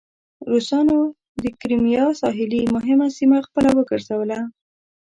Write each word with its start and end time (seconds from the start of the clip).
روسانو 0.51 0.99
د 1.43 1.43
کریمیا 1.59 2.05
ساحلي 2.21 2.61
مهمه 2.75 3.07
سیمه 3.17 3.37
خپله 3.47 3.69
وګرځوله. 3.73 4.39